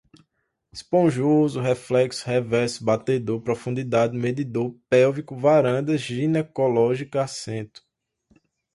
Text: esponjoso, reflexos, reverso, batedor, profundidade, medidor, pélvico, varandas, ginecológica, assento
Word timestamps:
esponjoso, 0.71 1.61
reflexos, 1.61 2.23
reverso, 2.23 2.83
batedor, 2.83 3.39
profundidade, 3.41 4.17
medidor, 4.17 4.73
pélvico, 4.89 5.35
varandas, 5.37 6.01
ginecológica, 6.01 7.21
assento 7.21 7.83